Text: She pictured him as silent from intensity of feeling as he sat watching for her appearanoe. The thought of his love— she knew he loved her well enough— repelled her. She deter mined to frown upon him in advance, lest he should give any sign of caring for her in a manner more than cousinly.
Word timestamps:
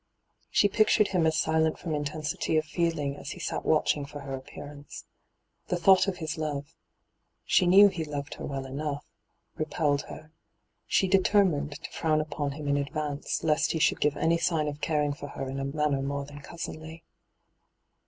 She 0.49 0.67
pictured 0.67 1.09
him 1.09 1.27
as 1.27 1.37
silent 1.37 1.77
from 1.77 1.93
intensity 1.93 2.57
of 2.57 2.65
feeling 2.65 3.17
as 3.17 3.33
he 3.33 3.39
sat 3.39 3.63
watching 3.63 4.03
for 4.03 4.21
her 4.21 4.35
appearanoe. 4.35 5.03
The 5.67 5.75
thought 5.77 6.07
of 6.07 6.17
his 6.17 6.39
love— 6.39 6.73
she 7.53 7.67
knew 7.67 7.87
he 7.87 8.03
loved 8.03 8.33
her 8.33 8.45
well 8.47 8.65
enough— 8.65 9.05
repelled 9.59 10.01
her. 10.09 10.31
She 10.87 11.07
deter 11.07 11.45
mined 11.45 11.73
to 11.83 11.91
frown 11.91 12.19
upon 12.19 12.53
him 12.53 12.67
in 12.67 12.77
advance, 12.77 13.43
lest 13.43 13.73
he 13.73 13.79
should 13.79 14.01
give 14.01 14.17
any 14.17 14.39
sign 14.39 14.67
of 14.67 14.81
caring 14.81 15.13
for 15.13 15.27
her 15.27 15.47
in 15.47 15.59
a 15.59 15.65
manner 15.65 16.01
more 16.01 16.25
than 16.25 16.41
cousinly. 16.41 17.03